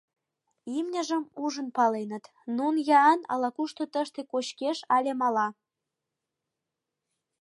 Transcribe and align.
Имньыжым 0.77 1.23
ужын 1.43 1.67
паленыт: 1.75 2.25
Нунн-Яан 2.55 3.21
ала-кушто 3.33 3.83
тыште 3.93 4.21
кочкеш 4.31 4.77
але 4.95 5.11
мала. 5.21 5.47